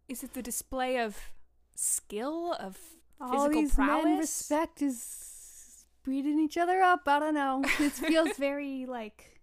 Is 0.07 0.23
it 0.23 0.33
the 0.33 0.43
display 0.43 0.97
of 0.99 1.31
skill, 1.73 2.53
of 2.59 2.77
Oh, 3.21 3.27
physical 3.31 3.39
All 3.39 3.49
these 3.49 3.73
prowess? 3.75 4.03
men 4.05 4.17
respect 4.17 4.81
is 4.81 5.85
beating 6.03 6.39
each 6.39 6.57
other 6.57 6.81
up. 6.81 7.01
I 7.07 7.19
don't 7.19 7.33
know. 7.33 7.63
It 7.79 7.91
feels 7.93 8.35
very 8.37 8.85
like 8.85 9.39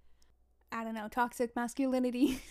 I 0.70 0.84
don't 0.84 0.94
know, 0.94 1.08
toxic 1.08 1.54
masculinity. 1.54 2.42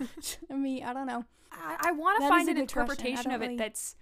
I 0.50 0.54
mean, 0.54 0.82
I 0.84 0.92
don't 0.94 1.06
know. 1.06 1.24
I, 1.52 1.76
I 1.88 1.92
want 1.92 2.22
to 2.22 2.28
find 2.28 2.48
an 2.48 2.54
good 2.56 2.72
question. 2.72 2.78
I 2.78 2.82
interpretation 2.82 3.30
of 3.32 3.42
it 3.42 3.44
really- 3.46 3.56
that's 3.56 3.96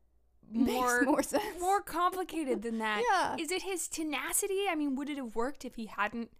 more 0.50 1.02
more 1.02 1.22
sense. 1.22 1.60
more 1.60 1.80
complicated 1.82 2.62
than 2.62 2.78
that. 2.78 3.02
Yeah. 3.10 3.36
Is 3.42 3.50
it 3.50 3.62
his 3.62 3.86
tenacity? 3.88 4.64
I 4.70 4.74
mean, 4.74 4.94
would 4.96 5.10
it 5.10 5.16
have 5.18 5.34
worked 5.36 5.64
if 5.64 5.74
he 5.74 5.86
hadn't 5.86 6.30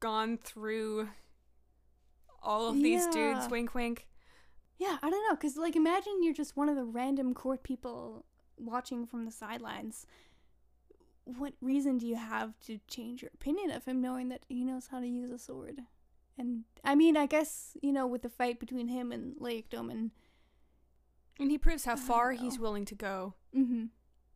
gone 0.00 0.38
through 0.38 1.08
all 2.42 2.68
of 2.68 2.76
these 2.76 3.06
dudes? 3.08 3.48
Wink, 3.50 3.74
wink. 3.74 4.06
Yeah, 4.78 4.98
I 5.02 5.10
don't 5.10 5.28
know, 5.28 5.34
cause 5.36 5.56
like 5.56 5.74
imagine 5.74 6.22
you're 6.22 6.34
just 6.34 6.56
one 6.56 6.68
of 6.68 6.76
the 6.76 6.84
random 6.84 7.34
court 7.34 7.64
people 7.64 8.24
watching 8.58 9.06
from 9.06 9.24
the 9.24 9.30
sidelines. 9.30 10.06
What 11.24 11.52
reason 11.60 11.98
do 11.98 12.06
you 12.06 12.16
have 12.16 12.58
to 12.66 12.78
change 12.88 13.22
your 13.22 13.30
opinion 13.34 13.70
of 13.70 13.84
him, 13.84 14.00
knowing 14.00 14.28
that 14.30 14.44
he 14.48 14.64
knows 14.64 14.88
how 14.90 15.00
to 15.00 15.06
use 15.06 15.30
a 15.30 15.38
sword? 15.38 15.80
And 16.38 16.64
I 16.84 16.94
mean, 16.94 17.16
I 17.16 17.26
guess 17.26 17.76
you 17.82 17.92
know, 17.92 18.06
with 18.06 18.22
the 18.22 18.28
fight 18.30 18.58
between 18.60 18.88
him 18.88 19.12
and 19.12 19.36
Laecdomon. 19.36 20.10
And 21.40 21.50
he 21.50 21.58
proves 21.58 21.84
how 21.84 21.96
far 21.96 22.32
he's 22.32 22.58
willing 22.58 22.84
to 22.86 22.94
go 22.96 23.34
Mm-hmm. 23.56 23.84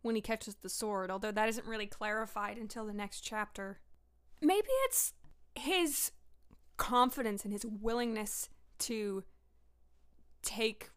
when 0.02 0.14
he 0.14 0.21
catches 0.21 0.55
the 0.57 0.69
sword, 0.69 1.11
although 1.11 1.33
that 1.33 1.49
isn't 1.49 1.67
really 1.67 1.87
clarified 1.87 2.57
until 2.59 2.87
the 2.87 2.93
next 2.93 3.21
chapter. 3.23 3.81
Maybe 4.41 4.69
it's 4.85 5.12
his 5.55 6.12
confidence 6.76 7.45
and 7.45 7.52
his 7.52 7.64
willingness 7.67 8.49
to 8.81 9.25
take 10.43 10.91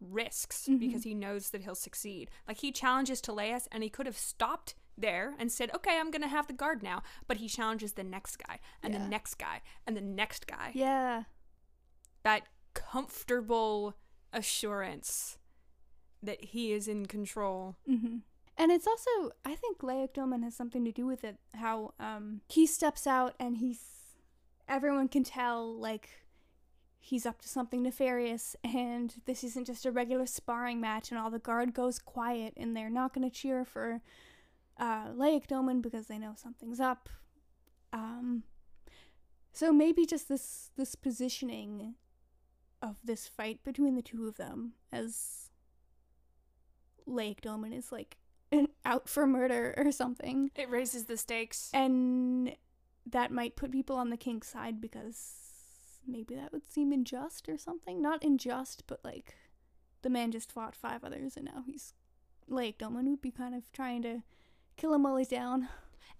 risks 0.00 0.66
Mhm. 0.66 0.78
because 0.80 1.04
he 1.04 1.14
knows 1.14 1.50
that 1.50 1.62
he'll 1.62 1.74
succeed. 1.74 2.30
Like 2.48 2.58
he 2.58 2.72
challenges 2.72 3.20
Teleus 3.20 3.68
and 3.70 3.82
he 3.82 3.90
could 3.90 4.06
have 4.06 4.16
stopped 4.18 4.74
there 4.96 5.34
and 5.38 5.50
said, 5.52 5.74
"Okay, 5.74 5.98
I'm 5.98 6.10
going 6.10 6.22
to 6.22 6.28
have 6.28 6.46
the 6.46 6.52
guard 6.52 6.82
now." 6.82 7.02
But 7.26 7.38
he 7.38 7.48
challenges 7.48 7.92
the 7.94 8.04
next 8.04 8.36
guy 8.36 8.58
and 8.82 8.92
Yeah. 8.94 9.00
the 9.00 9.08
next 9.08 9.34
guy 9.34 9.62
and 9.86 9.96
the 9.96 10.00
next 10.02 10.46
guy. 10.46 10.72
Yeah. 10.74 11.24
That 12.22 12.42
comfortable 12.74 13.94
assurance 14.32 15.38
that 16.22 16.44
he 16.44 16.72
is 16.72 16.86
in 16.88 17.06
control. 17.06 17.76
Mm-hmm. 17.88 18.18
And 18.56 18.70
it's 18.72 18.86
also, 18.86 19.32
I 19.44 19.54
think 19.54 19.78
Doman 20.12 20.42
has 20.42 20.54
something 20.54 20.84
to 20.84 20.92
do 20.92 21.06
with 21.06 21.24
it. 21.24 21.38
How 21.54 21.94
um, 21.98 22.42
he 22.48 22.66
steps 22.66 23.06
out 23.06 23.34
and 23.40 23.56
he's, 23.56 23.82
everyone 24.68 25.08
can 25.08 25.24
tell, 25.24 25.74
like, 25.74 26.10
he's 27.02 27.24
up 27.24 27.40
to 27.40 27.48
something 27.48 27.82
nefarious 27.82 28.54
and 28.62 29.14
this 29.24 29.42
isn't 29.42 29.66
just 29.66 29.86
a 29.86 29.90
regular 29.90 30.26
sparring 30.26 30.80
match 30.80 31.10
and 31.10 31.18
all 31.18 31.30
the 31.30 31.38
guard 31.38 31.72
goes 31.72 31.98
quiet 31.98 32.52
and 32.56 32.76
they're 32.76 32.90
not 32.90 33.14
going 33.14 33.28
to 33.28 33.34
cheer 33.34 33.64
for 33.64 34.02
uh, 34.78 35.06
Doman 35.48 35.80
because 35.80 36.06
they 36.06 36.18
know 36.18 36.34
something's 36.36 36.78
up. 36.78 37.08
Um, 37.92 38.44
so 39.52 39.72
maybe 39.72 40.06
just 40.06 40.28
this 40.28 40.70
this 40.76 40.94
positioning 40.94 41.94
of 42.80 42.96
this 43.02 43.26
fight 43.26 43.64
between 43.64 43.96
the 43.96 44.02
two 44.02 44.28
of 44.28 44.36
them 44.36 44.74
as 44.92 45.50
Doman 47.40 47.72
is 47.72 47.90
like 47.90 48.16
out 48.84 49.08
for 49.08 49.26
murder 49.26 49.74
or 49.76 49.90
something. 49.90 50.50
It 50.54 50.70
raises 50.70 51.04
the 51.04 51.16
stakes. 51.16 51.70
And 51.72 52.54
that 53.06 53.30
might 53.30 53.56
put 53.56 53.72
people 53.72 53.96
on 53.96 54.10
the 54.10 54.16
king's 54.16 54.46
side 54.46 54.80
because 54.80 55.49
maybe 56.06 56.34
that 56.34 56.52
would 56.52 56.70
seem 56.70 56.92
unjust 56.92 57.48
or 57.48 57.56
something. 57.58 58.00
Not 58.02 58.24
unjust, 58.24 58.84
but 58.86 59.00
like 59.04 59.36
the 60.02 60.10
man 60.10 60.30
just 60.32 60.50
fought 60.52 60.74
five 60.74 61.04
others 61.04 61.36
and 61.36 61.44
now 61.46 61.62
he's 61.66 61.94
Laecdomon 62.50 63.04
would 63.08 63.20
be 63.22 63.30
kind 63.30 63.54
of 63.54 63.70
trying 63.72 64.02
to 64.02 64.22
kill 64.76 64.92
him 64.94 65.02
while 65.04 65.16
he's 65.16 65.28
down. 65.28 65.68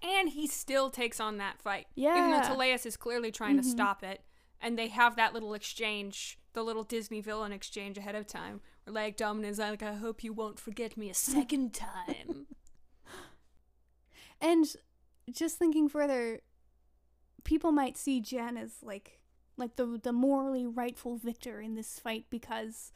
And 0.03 0.29
he 0.31 0.47
still 0.47 0.89
takes 0.91 1.19
on 1.21 1.39
that 1.39 1.59
fight. 1.61 1.87
Yeah. 1.95 2.17
Even 2.19 2.31
though 2.31 2.41
Teleus 2.49 2.87
is 2.87 2.97
clearly 2.97 3.31
trying 3.33 3.57
to 3.57 3.63
Mhm. 3.63 3.71
stop 3.71 4.03
it. 4.05 4.23
And 4.61 4.79
they 4.79 4.89
have 4.89 5.17
that 5.17 5.33
little 5.35 5.55
exchange, 5.55 6.39
the 6.53 6.63
little 6.63 6.85
Disney 6.85 7.21
villain 7.21 7.53
exchange 7.53 7.99
ahead 7.99 8.15
of 8.15 8.27
time, 8.27 8.61
where 8.85 8.95
like 8.95 9.17
Dominus 9.17 9.53
is 9.53 9.59
like, 9.59 9.83
I 9.83 9.95
hope 9.95 10.23
you 10.23 10.33
won't 10.33 10.61
forget 10.61 10.97
me 10.97 11.11
a 11.11 11.15
second 11.15 11.73
time. 11.75 12.47
And 14.41 14.75
just 15.31 15.59
thinking 15.59 15.89
further, 15.89 16.41
people 17.45 17.73
might 17.73 17.97
see 17.97 18.21
Gen 18.21 18.57
as 18.57 18.83
like 18.83 19.20
like 19.61 19.77
the 19.77 20.01
the 20.03 20.13
morally 20.13 20.67
rightful 20.67 21.17
victor 21.17 21.61
in 21.61 21.77
this 21.77 22.01
fight 22.01 22.25
because 22.31 22.93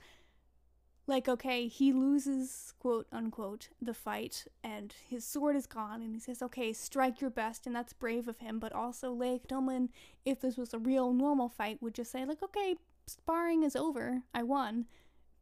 like 1.07 1.29
okay, 1.29 1.69
he 1.69 1.93
loses 1.93 2.73
quote 2.79 3.07
unquote 3.13 3.69
the 3.81 3.93
fight 3.95 4.47
and 4.65 4.95
his 5.07 5.25
sword 5.25 5.55
is 5.55 5.67
gone 5.67 6.01
and 6.03 6.15
he 6.15 6.21
says, 6.21 6.41
"Okay, 6.43 6.73
strike 6.73 7.21
your 7.21 7.31
best." 7.31 7.67
And 7.67 7.77
that's 7.77 7.93
brave 7.93 8.27
of 8.27 8.39
him, 8.39 8.59
but 8.59 8.73
also 8.73 9.15
Leia 9.15 9.47
Tillman, 9.47 9.91
if 10.25 10.41
this 10.41 10.57
was 10.57 10.73
a 10.73 10.79
real 10.79 11.13
normal 11.13 11.49
fight, 11.51 11.83
would 11.83 11.95
just 11.95 12.11
say 12.11 12.25
like, 12.25 12.43
"Okay, 12.43 12.77
sparring 13.07 13.63
is 13.63 13.77
over. 13.77 14.23
I 14.35 14.43
won." 14.43 14.87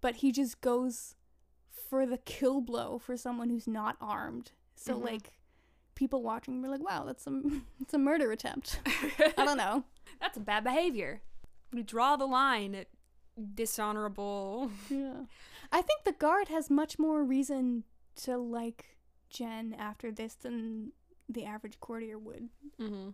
But 0.00 0.16
he 0.16 0.32
just 0.32 0.60
goes 0.60 1.14
for 1.70 2.06
the 2.06 2.18
kill 2.18 2.60
blow 2.60 2.98
for 2.98 3.16
someone 3.16 3.48
who's 3.50 3.68
not 3.68 3.96
armed. 4.00 4.50
So 4.74 4.96
Mhm. 4.98 5.04
like 5.04 5.32
people 5.94 6.22
watching 6.24 6.60
were 6.60 6.68
like, 6.68 6.82
"Wow, 6.82 7.04
that's 7.04 7.24
a 7.28 7.40
it's 7.80 7.94
a 7.94 7.98
murder 7.98 8.32
attempt." 8.32 8.80
I 9.38 9.44
don't 9.44 9.56
know. 9.58 9.84
That's 10.20 10.38
bad 10.38 10.64
behavior. 10.64 11.22
We 11.72 11.82
draw 11.82 12.16
the 12.16 12.26
line 12.26 12.74
at 12.74 12.88
dishonorable. 13.54 14.70
Yeah. 14.90 15.22
I 15.72 15.80
think 15.82 16.04
the 16.04 16.12
guard 16.12 16.48
has 16.48 16.68
much 16.70 16.98
more 16.98 17.24
reason 17.24 17.84
to 18.22 18.36
like 18.36 18.96
Gen 19.30 19.74
after 19.78 20.10
this 20.10 20.34
than 20.34 20.92
the 21.28 21.44
average 21.44 21.80
courtier 21.80 22.18
would. 22.18 22.48
Mm-hmm. 22.80 23.10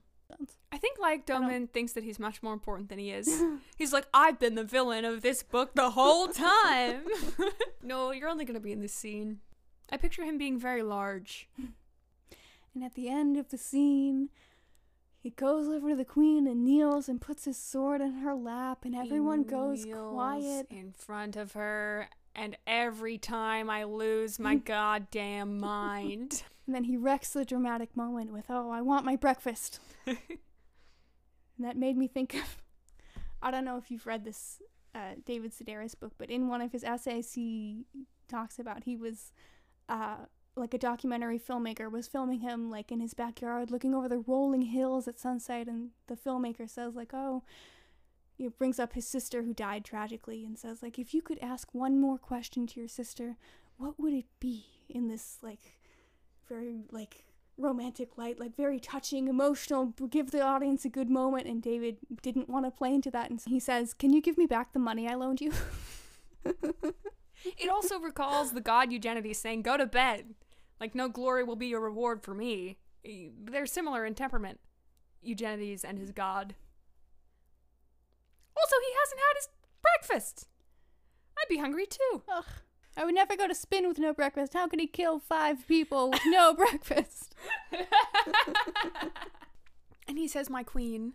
I 0.70 0.76
think 0.76 0.98
like 0.98 1.24
Doman 1.24 1.68
thinks 1.68 1.92
that 1.92 2.04
he's 2.04 2.18
much 2.18 2.42
more 2.42 2.52
important 2.52 2.88
than 2.90 2.98
he 2.98 3.10
is. 3.10 3.42
He's 3.78 3.94
like, 3.94 4.06
I've 4.12 4.38
been 4.38 4.56
the 4.56 4.64
villain 4.64 5.06
of 5.06 5.22
this 5.22 5.42
book 5.42 5.74
the 5.74 5.90
whole 5.90 6.28
time. 6.28 7.04
no, 7.82 8.10
you're 8.10 8.28
only 8.28 8.44
gonna 8.44 8.60
be 8.60 8.72
in 8.72 8.80
this 8.80 8.92
scene. 8.92 9.38
I 9.90 9.96
picture 9.96 10.24
him 10.24 10.36
being 10.36 10.58
very 10.58 10.82
large. 10.82 11.48
And 12.74 12.84
at 12.84 12.94
the 12.94 13.08
end 13.08 13.38
of 13.38 13.48
the 13.48 13.56
scene, 13.56 14.28
he 15.28 15.34
goes 15.34 15.68
over 15.68 15.90
to 15.90 15.94
the 15.94 16.06
queen 16.06 16.46
and 16.46 16.64
kneels 16.64 17.06
and 17.06 17.20
puts 17.20 17.44
his 17.44 17.58
sword 17.58 18.00
in 18.00 18.14
her 18.20 18.34
lap, 18.34 18.86
and 18.86 18.94
everyone 18.96 19.40
He 19.40 19.44
goes 19.44 19.84
quiet. 19.84 20.66
in 20.70 20.92
front 20.92 21.36
of 21.36 21.52
her, 21.52 22.08
and 22.34 22.56
every 22.66 23.18
time 23.18 23.68
I 23.68 23.84
lose 23.84 24.38
my 24.38 24.54
goddamn 24.74 25.58
mind. 25.58 26.42
And 26.66 26.74
then 26.74 26.84
he 26.84 26.98
wrecks 26.98 27.30
the 27.30 27.46
dramatic 27.46 27.96
moment 27.96 28.30
with, 28.30 28.44
Oh, 28.50 28.70
I 28.70 28.82
want 28.82 29.06
my 29.06 29.16
breakfast. 29.16 29.80
and 30.06 30.18
that 31.60 31.78
made 31.78 31.96
me 31.96 32.08
think 32.08 32.34
of 32.34 32.58
I 33.42 33.50
don't 33.50 33.64
know 33.64 33.78
if 33.78 33.90
you've 33.90 34.06
read 34.06 34.24
this 34.24 34.60
uh, 34.94 35.14
David 35.24 35.52
Sedaris 35.52 35.98
book, 35.98 36.12
but 36.18 36.30
in 36.30 36.48
one 36.48 36.60
of 36.60 36.72
his 36.72 36.84
essays, 36.84 37.32
he 37.32 37.84
talks 38.28 38.58
about 38.58 38.84
he 38.84 38.96
was 38.96 39.32
uh, 39.88 40.26
like 40.58 40.74
a 40.74 40.78
documentary 40.78 41.38
filmmaker 41.38 41.90
was 41.90 42.08
filming 42.08 42.40
him 42.40 42.70
like 42.70 42.90
in 42.92 43.00
his 43.00 43.14
backyard, 43.14 43.70
looking 43.70 43.94
over 43.94 44.08
the 44.08 44.18
rolling 44.18 44.62
hills 44.62 45.08
at 45.08 45.18
sunset, 45.18 45.68
and 45.68 45.90
the 46.06 46.16
filmmaker 46.16 46.68
says 46.68 46.94
like, 46.94 47.12
"Oh." 47.14 47.42
He 48.36 48.46
brings 48.46 48.78
up 48.78 48.92
his 48.92 49.04
sister 49.04 49.42
who 49.42 49.52
died 49.52 49.84
tragically 49.84 50.44
and 50.44 50.56
says 50.56 50.80
like, 50.80 50.96
"If 50.96 51.12
you 51.12 51.22
could 51.22 51.40
ask 51.40 51.74
one 51.74 52.00
more 52.00 52.18
question 52.18 52.68
to 52.68 52.78
your 52.78 52.88
sister, 52.88 53.36
what 53.78 53.98
would 53.98 54.12
it 54.12 54.26
be 54.38 54.64
in 54.88 55.08
this 55.08 55.38
like 55.42 55.78
very 56.48 56.84
like 56.92 57.24
romantic 57.56 58.16
light, 58.16 58.38
like 58.38 58.54
very 58.54 58.78
touching, 58.78 59.26
emotional, 59.26 59.86
give 60.08 60.30
the 60.30 60.40
audience 60.40 60.84
a 60.84 60.88
good 60.88 61.10
moment. 61.10 61.48
And 61.48 61.60
David 61.60 61.98
didn't 62.22 62.48
want 62.48 62.64
to 62.64 62.70
play 62.70 62.94
into 62.94 63.10
that, 63.10 63.28
and 63.28 63.40
he 63.44 63.58
says, 63.58 63.92
"Can 63.92 64.12
you 64.12 64.22
give 64.22 64.38
me 64.38 64.46
back 64.46 64.72
the 64.72 64.78
money 64.78 65.08
I 65.08 65.14
loaned 65.14 65.40
you?" 65.40 65.52
It 67.44 67.68
also 67.68 67.98
recalls 67.98 68.52
the 68.52 68.60
god 68.60 68.92
Eugenides 68.92 69.38
saying, 69.38 69.62
Go 69.62 69.76
to 69.76 69.86
bed. 69.86 70.34
Like, 70.80 70.94
no 70.94 71.08
glory 71.08 71.44
will 71.44 71.56
be 71.56 71.66
your 71.66 71.80
reward 71.80 72.22
for 72.22 72.34
me. 72.34 72.78
They're 73.04 73.66
similar 73.66 74.04
in 74.04 74.14
temperament, 74.14 74.60
Eugenides 75.22 75.84
and 75.84 75.98
his 75.98 76.12
god. 76.12 76.54
Also, 78.56 78.76
he 78.80 78.92
hasn't 79.00 79.20
had 79.20 79.36
his 79.36 79.48
breakfast. 79.82 80.48
I'd 81.38 81.48
be 81.48 81.58
hungry 81.58 81.86
too. 81.86 82.22
Ugh. 82.28 82.44
I 82.96 83.04
would 83.04 83.14
never 83.14 83.36
go 83.36 83.46
to 83.46 83.54
spin 83.54 83.86
with 83.86 83.98
no 83.98 84.12
breakfast. 84.12 84.54
How 84.54 84.66
could 84.66 84.80
he 84.80 84.88
kill 84.88 85.20
five 85.20 85.66
people 85.68 86.10
with 86.10 86.22
no 86.26 86.52
breakfast? 86.56 87.34
and 90.08 90.18
he 90.18 90.26
says, 90.26 90.50
My 90.50 90.64
queen, 90.64 91.12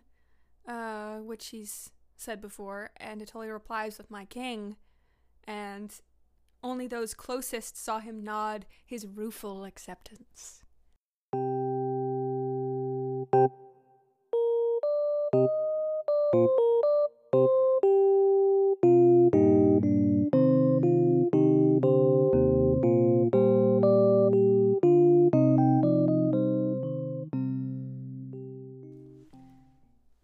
uh, 0.66 1.16
which 1.18 1.48
he's 1.48 1.90
said 2.16 2.40
before, 2.40 2.90
and 2.96 3.20
Attolia 3.20 3.52
replies 3.52 3.98
with, 3.98 4.10
My 4.10 4.24
king. 4.24 4.76
And 5.46 5.94
only 6.64 6.88
those 6.88 7.14
closest 7.14 7.76
saw 7.76 8.00
him 8.00 8.24
nod 8.24 8.64
his 8.84 9.06
rueful 9.06 9.64
acceptance. 9.64 10.62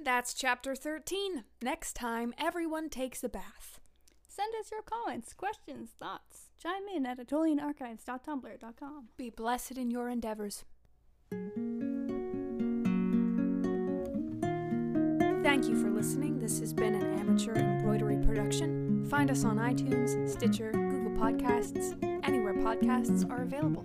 That's 0.02 0.34
chapter 0.34 0.74
13. 0.74 1.44
Next 1.62 1.94
time, 1.94 2.34
everyone 2.38 2.88
takes 2.88 3.22
a 3.22 3.28
bath. 3.28 3.80
Send 4.40 4.54
us 4.58 4.70
your 4.70 4.80
comments, 4.80 5.34
questions, 5.34 5.90
thoughts. 5.98 6.48
Chime 6.62 6.88
in 6.96 7.04
at 7.04 7.18
AttolianArchives.tumblr.com. 7.18 9.08
Be 9.18 9.28
blessed 9.28 9.72
in 9.72 9.90
your 9.90 10.08
endeavors. 10.08 10.64
Thank 15.42 15.66
you 15.66 15.78
for 15.78 15.90
listening. 15.90 16.38
This 16.38 16.58
has 16.60 16.72
been 16.72 16.94
an 16.94 17.18
amateur 17.18 17.54
embroidery 17.54 18.16
production. 18.24 19.04
Find 19.10 19.30
us 19.30 19.44
on 19.44 19.58
iTunes, 19.58 20.26
Stitcher, 20.26 20.72
Google 20.72 21.10
Podcasts, 21.22 22.02
anywhere 22.24 22.54
podcasts 22.54 23.30
are 23.30 23.42
available. 23.42 23.84